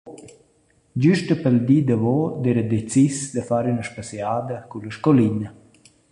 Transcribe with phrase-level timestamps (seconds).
[1.01, 5.49] Güsta pel di davo d’eira decis da far üna spassegiada culla scoulina.